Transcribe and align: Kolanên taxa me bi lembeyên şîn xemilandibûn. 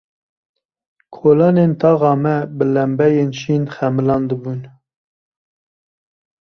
Kolanên 1.15 1.71
taxa 1.81 2.13
me 2.23 2.35
bi 2.57 2.65
lembeyên 2.73 3.31
şîn 3.39 3.63
xemilandibûn. 3.75 4.61